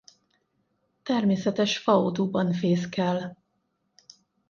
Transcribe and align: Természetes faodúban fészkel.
Természetes 1.03 1.77
faodúban 1.77 2.53
fészkel. 2.53 3.37